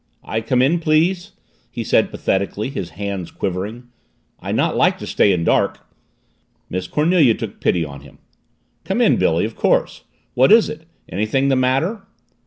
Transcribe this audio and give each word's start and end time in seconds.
"I 0.23 0.41
come 0.41 0.63
in, 0.63 0.79
please?" 0.79 1.33
he 1.69 1.83
said 1.83 2.09
pathetically, 2.09 2.71
his 2.71 2.89
hands 2.97 3.29
quivering. 3.29 3.87
"I 4.39 4.51
not 4.51 4.75
like 4.75 4.97
to 4.97 5.05
stay 5.05 5.31
in 5.31 5.43
dark." 5.43 5.85
Miss 6.71 6.87
Cornelia 6.87 7.35
took 7.35 7.59
pity 7.61 7.85
on 7.85 8.01
him. 8.01 8.17
"Come 8.83 8.99
in, 8.99 9.17
Billy, 9.17 9.45
of 9.45 9.55
course. 9.55 10.05
What 10.33 10.51
is 10.51 10.69
it? 10.69 10.87
Anything 11.07 11.49
the 11.49 11.55
matter?" 11.55 12.01